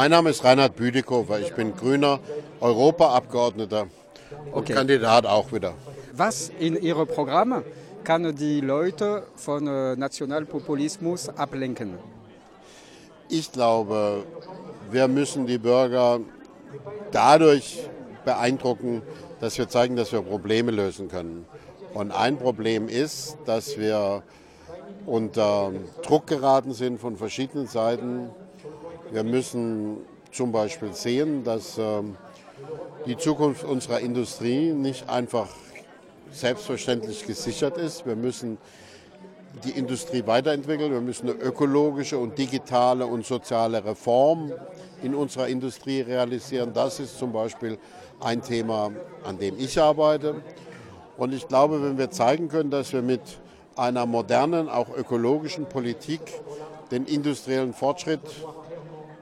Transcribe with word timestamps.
Mein 0.00 0.12
Name 0.12 0.30
ist 0.30 0.42
Reinhard 0.44 0.76
Büdikofer. 0.76 1.40
Ich 1.40 1.54
bin 1.54 1.76
grüner 1.76 2.20
Europaabgeordneter 2.62 3.82
und 4.46 4.62
okay. 4.62 4.72
Kandidat 4.72 5.26
auch 5.26 5.52
wieder. 5.52 5.74
Was 6.14 6.50
in 6.58 6.74
Ihrem 6.74 7.06
Programm 7.06 7.62
kann 8.02 8.34
die 8.34 8.62
Leute 8.62 9.24
von 9.36 9.66
äh, 9.66 9.96
Nationalpopulismus 9.96 11.28
ablenken? 11.28 11.98
Ich 13.28 13.52
glaube, 13.52 14.24
wir 14.90 15.06
müssen 15.06 15.46
die 15.46 15.58
Bürger 15.58 16.20
dadurch 17.12 17.86
beeindrucken, 18.24 19.02
dass 19.38 19.58
wir 19.58 19.68
zeigen, 19.68 19.96
dass 19.96 20.12
wir 20.12 20.22
Probleme 20.22 20.70
lösen 20.70 21.08
können. 21.08 21.44
Und 21.92 22.10
ein 22.10 22.38
Problem 22.38 22.88
ist, 22.88 23.36
dass 23.44 23.76
wir 23.76 24.22
unter 25.04 25.72
Druck 26.02 26.26
geraten 26.26 26.72
sind 26.72 26.98
von 26.98 27.18
verschiedenen 27.18 27.66
Seiten. 27.66 28.30
Wir 29.12 29.24
müssen 29.24 29.96
zum 30.30 30.52
Beispiel 30.52 30.92
sehen, 30.92 31.42
dass 31.42 31.78
ähm, 31.78 32.16
die 33.06 33.16
Zukunft 33.16 33.64
unserer 33.64 33.98
Industrie 33.98 34.72
nicht 34.72 35.08
einfach 35.08 35.48
selbstverständlich 36.30 37.26
gesichert 37.26 37.76
ist. 37.76 38.06
Wir 38.06 38.14
müssen 38.14 38.58
die 39.64 39.70
Industrie 39.70 40.24
weiterentwickeln. 40.26 40.92
Wir 40.92 41.00
müssen 41.00 41.28
eine 41.28 41.40
ökologische 41.40 42.18
und 42.18 42.38
digitale 42.38 43.04
und 43.04 43.26
soziale 43.26 43.84
Reform 43.84 44.52
in 45.02 45.16
unserer 45.16 45.48
Industrie 45.48 46.02
realisieren. 46.02 46.72
Das 46.72 47.00
ist 47.00 47.18
zum 47.18 47.32
Beispiel 47.32 47.78
ein 48.20 48.42
Thema, 48.42 48.92
an 49.24 49.38
dem 49.38 49.58
ich 49.58 49.80
arbeite. 49.80 50.36
Und 51.16 51.34
ich 51.34 51.48
glaube, 51.48 51.82
wenn 51.82 51.98
wir 51.98 52.12
zeigen 52.12 52.48
können, 52.48 52.70
dass 52.70 52.92
wir 52.92 53.02
mit 53.02 53.22
einer 53.74 54.06
modernen, 54.06 54.68
auch 54.68 54.96
ökologischen 54.96 55.66
Politik 55.66 56.20
den 56.92 57.06
industriellen 57.06 57.72
Fortschritt 57.72 58.20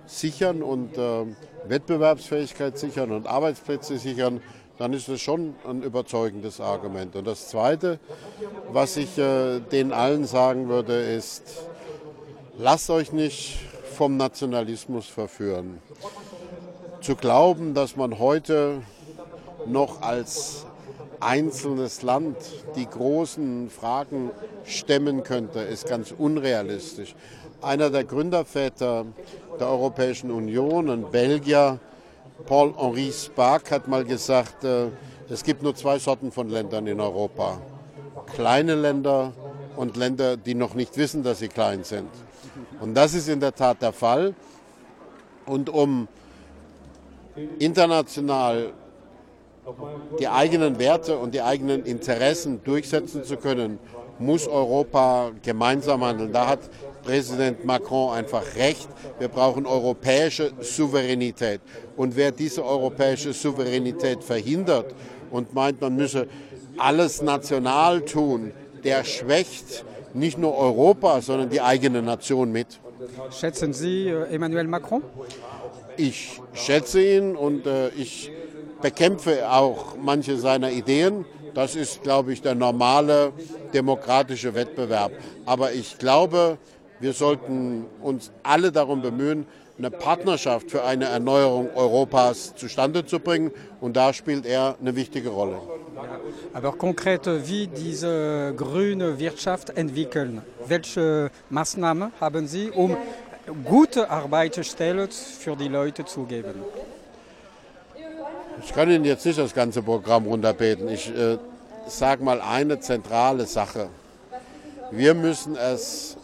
sichern 0.08 0.62
und 0.62 0.96
äh, 0.96 1.24
Wettbewerbsfähigkeit 1.66 2.78
sichern 2.78 3.12
und 3.12 3.26
Arbeitsplätze 3.26 3.98
sichern, 3.98 4.40
dann 4.78 4.92
ist 4.92 5.08
das 5.08 5.20
schon 5.20 5.55
ein 5.69 5.83
überzeugendes 5.83 6.60
Argument. 6.60 7.16
Und 7.16 7.27
das 7.27 7.48
Zweite, 7.48 7.98
was 8.72 8.96
ich 8.96 9.18
äh, 9.18 9.60
den 9.60 9.92
allen 9.92 10.24
sagen 10.24 10.68
würde, 10.68 11.00
ist, 11.00 11.42
lasst 12.56 12.88
euch 12.91 13.12
nicht 13.12 13.58
vom 13.94 14.16
Nationalismus 14.16 15.06
verführen. 15.06 15.80
Zu 17.00 17.16
glauben, 17.16 17.74
dass 17.74 17.96
man 17.96 18.18
heute 18.18 18.83
noch 19.66 20.02
als 20.02 20.64
einzelnes 21.20 22.02
Land 22.02 22.36
die 22.77 22.86
großen 22.86 23.70
Fragen 23.70 24.30
stemmen 24.64 25.22
könnte, 25.22 25.61
ist 25.61 25.88
ganz 25.88 26.14
unrealistisch. 26.16 27.14
Einer 27.61 27.91
der 27.91 28.05
Gründerväter 28.05 29.06
der 29.58 29.69
Europäischen 29.69 30.30
Union, 30.30 30.91
ein 30.91 31.11
Belgier, 31.11 31.80
Paul-Henri 32.46 33.11
Spaak, 33.12 33.70
hat 33.70 33.89
mal 33.89 34.05
gesagt, 34.05 34.62
äh, 34.64 34.86
es 35.28 35.42
gibt 35.42 35.62
nur 35.62 35.74
zwei 35.74 35.98
Sorten 35.98 36.30
von 36.30 36.48
Ländern 36.48 36.86
in 36.86 37.00
Europa. 37.00 37.61
Kleine 38.34 38.74
Länder 38.74 39.33
und 39.77 39.96
Länder, 39.96 40.36
die 40.36 40.55
noch 40.55 40.74
nicht 40.74 40.96
wissen, 40.96 41.22
dass 41.22 41.41
sie 41.41 41.48
klein 41.48 41.84
sind. 41.84 42.08
Und 42.80 42.94
das 42.94 43.14
ist 43.14 43.28
in 43.28 43.41
der 43.41 43.55
Tat 43.55 43.83
der 43.83 43.92
Fall. 43.92 44.34
Und 45.46 45.69
um 45.69 46.08
international 47.58 48.72
die 50.19 50.28
eigenen 50.28 50.78
Werte 50.78 51.19
und 51.19 51.34
die 51.34 51.42
eigenen 51.42 51.84
Interessen 51.84 52.62
durchsetzen 52.64 53.24
zu 53.24 53.36
können, 53.36 53.78
muss 54.19 54.48
Europa 54.48 55.30
gemeinsam 55.42 56.05
handeln. 56.05 56.33
Da 56.33 56.47
hat 56.48 56.61
Präsident 57.05 57.64
Macron 57.64 58.14
einfach 58.14 58.42
recht. 58.56 58.89
Wir 59.19 59.28
brauchen 59.28 59.66
europäische 59.66 60.52
Souveränität. 60.61 61.61
Und 61.96 62.16
wer 62.16 62.33
diese 62.33 62.64
europäische 62.64 63.33
Souveränität 63.33 64.24
verhindert 64.24 64.94
und 65.30 65.55
meint, 65.55 65.80
man 65.80 65.94
müsse 65.94 66.27
alles 66.77 67.22
national 67.22 68.02
tun, 68.02 68.52
der 68.85 69.05
schwächt 69.05 69.85
nicht 70.14 70.39
nur 70.39 70.56
Europa, 70.56 71.20
sondern 71.20 71.50
die 71.50 71.61
eigene 71.61 72.02
Nation 72.02 72.50
mit. 72.50 72.80
Schätzen 73.31 73.73
Sie 73.73 74.09
äh, 74.09 74.25
Emmanuel 74.35 74.67
Macron? 74.67 75.03
Ich 75.97 76.41
schätze 76.53 77.03
ihn 77.03 77.36
und 77.36 77.67
äh, 77.67 77.89
ich 77.91 78.31
bekämpfe 78.81 79.51
auch 79.51 79.97
manche 80.01 80.36
seiner 80.36 80.70
Ideen. 80.70 81.25
Das 81.55 81.75
ist, 81.77 82.03
glaube 82.03 82.33
ich, 82.33 82.42
der 82.42 82.55
normale 82.55 83.33
demokratische 83.73 84.55
Wettbewerb. 84.55 85.13
Aber 85.45 85.73
ich 85.73 85.98
glaube, 85.98 86.59
wir 87.01 87.13
sollten 87.13 87.86
uns 88.03 88.31
alle 88.42 88.73
darum 88.73 89.03
bemühen, 89.03 89.47
eine 89.78 89.90
Partnerschaft 89.90 90.70
für 90.70 90.84
eine 90.84 91.06
Erneuerung 91.06 91.70
Europas 91.74 92.55
zustande 92.56 93.06
zu 93.06 93.20
bringen. 93.20 93.52
Und 93.80 93.96
da 93.96 94.12
spielt 94.12 94.44
er 94.44 94.77
eine 94.80 94.94
wichtige 94.96 95.28
Rolle. 95.28 95.61
Aber 96.52 96.72
konkret, 96.72 97.27
wie 97.48 97.66
diese 97.66 98.55
grüne 98.56 99.18
Wirtschaft 99.18 99.70
entwickeln? 99.70 100.42
Welche 100.67 101.30
Maßnahmen 101.50 102.12
haben 102.20 102.46
Sie, 102.46 102.70
um 102.70 102.96
gute 103.64 104.11
Arbeitsstellen 104.11 105.08
für 105.11 105.56
die 105.56 105.68
Leute 105.68 106.05
zu 106.05 106.24
geben? 106.24 106.62
Ich 108.64 108.72
kann 108.72 108.90
Ihnen 108.90 109.05
jetzt 109.05 109.24
nicht 109.24 109.38
das 109.38 109.55
ganze 109.55 109.83
Programm 109.83 110.27
runterbeten. 110.27 110.88
Ich 110.88 111.08
äh, 111.14 111.38
sage 111.86 112.24
mal 112.24 112.40
eine 112.40 112.80
zentrale 112.80 113.46
Sache. 113.46 113.88
Wir 114.90 115.14
müssen 115.14 115.55
es 115.56 116.17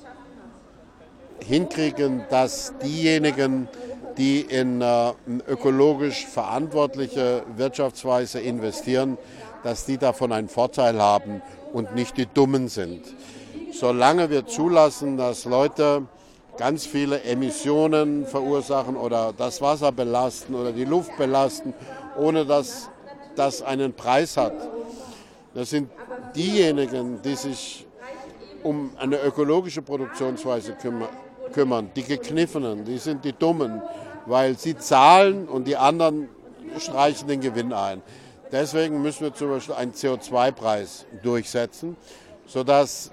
hinkriegen, 1.47 2.25
dass 2.31 2.75
diejenigen, 2.83 3.69
die 4.17 4.41
in 4.41 4.81
äh, 4.81 5.13
ökologisch 5.49 6.27
verantwortliche 6.27 7.43
Wirtschaftsweise 7.57 8.41
investieren, 8.41 9.19
dass 9.63 9.87
die 9.87 9.99
davon 9.99 10.33
einen 10.33 10.49
Vorteil 10.49 11.01
haben 11.01 11.43
und 11.73 11.95
nicht 11.95 12.17
die 12.17 12.27
Dummen 12.27 12.69
sind. 12.69 13.03
Solange 13.73 14.31
wir 14.31 14.47
zulassen, 14.47 15.17
dass 15.17 15.45
Leute 15.45 16.03
ganz 16.57 16.87
viele 16.87 17.23
Emissionen 17.23 18.27
verursachen 18.27 18.97
oder 18.97 19.33
das 19.37 19.61
Wasser 19.61 19.91
belasten 19.91 20.55
oder 20.55 20.71
die 20.71 20.85
Luft 20.85 21.17
belasten 21.17 21.75
ohne 22.17 22.45
dass 22.45 22.91
das 23.37 23.63
einen 23.63 23.93
Preis 23.93 24.37
hat. 24.37 24.55
Das 25.55 25.71
sind 25.71 25.91
diejenigen, 26.35 27.21
die 27.23 27.35
sich 27.35 27.87
um 28.63 28.93
eine 28.99 29.21
ökologische 29.21 29.83
Produktionsweise 29.83 30.75
kümmern, 31.53 31.91
die 31.95 32.03
Gekniffenen, 32.03 32.85
die 32.85 32.99
sind 32.99 33.25
die 33.25 33.33
Dummen, 33.33 33.83
weil 34.27 34.59
sie 34.59 34.77
zahlen 34.77 35.49
und 35.49 35.67
die 35.67 35.77
anderen 35.77 36.29
streichen 36.79 37.29
den 37.29 37.41
Gewinn 37.41 37.73
ein. 37.73 38.03
Deswegen 38.51 39.03
müssen 39.03 39.23
wir 39.23 39.35
zum 39.35 39.51
Beispiel 39.51 39.75
einen 39.75 39.93
CO2-Preis 39.93 41.07
durchsetzen, 41.23 41.97
sodass 42.47 43.11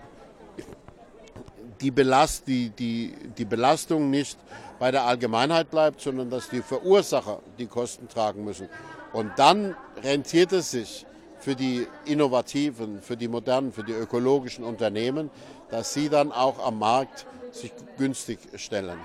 die, 1.82 1.92
Belast, 1.92 2.48
die, 2.48 2.70
die, 2.70 3.14
die 3.38 3.46
Belastung 3.46 4.10
nicht 4.10 4.38
bei 4.80 4.92
der 4.92 5.06
Allgemeinheit 5.06 5.70
bleibt, 5.70 6.02
sondern 6.02 6.30
dass 6.30 6.50
die 6.50 6.62
Verursacher 6.62 7.40
die 7.58 7.68
Kosten 7.68 8.08
tragen 8.08 8.44
müssen. 8.44 8.70
Und 9.14 9.32
dann 9.36 9.76
rentiert 10.04 10.54
es 10.54 10.72
sich 10.72 11.06
für 11.42 11.56
die 11.56 11.88
innovativen, 12.06 13.02
für 13.02 13.18
die 13.18 13.28
modernen, 13.28 13.74
für 13.74 13.84
die 13.84 13.94
ökologischen 13.94 14.64
Unternehmen, 14.64 15.30
dass 15.70 15.94
sie 15.94 16.08
dann 16.08 16.32
auch 16.32 16.66
am 16.66 16.80
Markt 16.80 17.26
sich 17.52 17.74
günstig 17.98 18.40
stellen. 18.56 19.00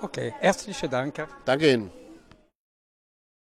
Okay, 0.00 0.34
herzlichen 0.40 0.90
Dank. 0.90 1.26
Danke 1.44 1.72
Ihnen. 1.72 2.03